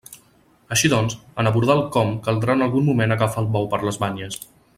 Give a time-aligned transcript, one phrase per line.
[0.75, 4.03] Així doncs, en abordar el «com» caldrà en algun moment agafar el bou per les
[4.07, 4.41] banyes.